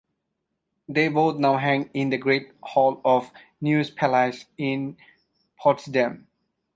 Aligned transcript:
They 0.89 1.09
both 1.09 1.37
now 1.37 1.57
hang 1.57 1.91
in 1.93 2.09
the 2.09 2.17
Great 2.17 2.53
Hall 2.63 2.99
of 3.05 3.31
the 3.31 3.37
Neues 3.69 3.91
Palais 3.95 4.33
in 4.57 4.97
Potsdam. 5.57 6.25